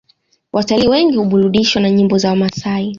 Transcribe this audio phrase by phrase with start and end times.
[0.53, 2.89] Watalii wengi huburudishwa na nyimbo za wamasai